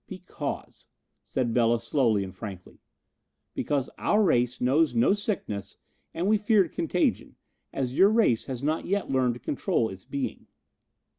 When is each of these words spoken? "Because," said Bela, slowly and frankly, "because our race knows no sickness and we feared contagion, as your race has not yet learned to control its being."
"Because," 0.07 0.87
said 1.23 1.53
Bela, 1.53 1.79
slowly 1.79 2.23
and 2.23 2.33
frankly, 2.33 2.79
"because 3.53 3.87
our 3.99 4.23
race 4.23 4.59
knows 4.59 4.95
no 4.95 5.13
sickness 5.13 5.77
and 6.11 6.27
we 6.27 6.39
feared 6.39 6.71
contagion, 6.73 7.35
as 7.71 7.95
your 7.95 8.09
race 8.09 8.45
has 8.45 8.63
not 8.63 8.85
yet 8.87 9.11
learned 9.11 9.35
to 9.35 9.39
control 9.39 9.89
its 9.89 10.03
being." 10.05 10.47